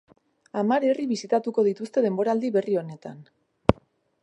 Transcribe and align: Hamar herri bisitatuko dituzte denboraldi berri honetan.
Hamar 0.61 0.85
herri 0.87 1.05
bisitatuko 1.11 1.65
dituzte 1.69 2.03
denboraldi 2.07 2.51
berri 2.57 2.81
honetan. 2.83 3.23